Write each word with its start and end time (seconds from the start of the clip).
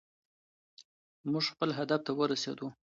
موږ 1.31 1.43
خپل 1.53 1.69
هدف 1.77 1.99
ته 2.05 2.11
ورسېدو. 2.19 2.67